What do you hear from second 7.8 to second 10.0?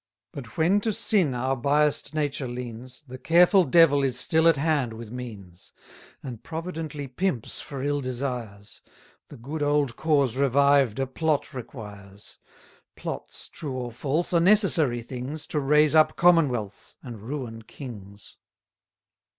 ill desires: The good old